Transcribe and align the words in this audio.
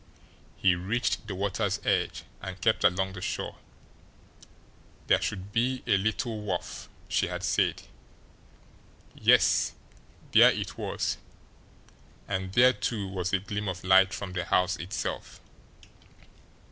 He 0.57 0.73
reached 0.73 1.27
the 1.27 1.35
water's 1.35 1.79
edge 1.85 2.23
and 2.41 2.59
kept 2.59 2.83
along 2.83 3.13
the 3.13 3.21
shore. 3.21 3.57
There 5.05 5.21
should 5.21 5.51
be 5.51 5.83
a 5.85 5.95
little 5.95 6.41
wharf, 6.41 6.89
she 7.07 7.27
had 7.27 7.43
said. 7.43 7.83
Yes; 9.13 9.73
there 10.31 10.49
it 10.49 10.75
was 10.75 11.17
and 12.27 12.51
there, 12.53 12.73
too, 12.73 13.09
was 13.09 13.31
a 13.31 13.37
gleam 13.37 13.67
of 13.67 13.83
light 13.83 14.11
from 14.11 14.33
the 14.33 14.45
house 14.45 14.75
itself. 14.77 15.39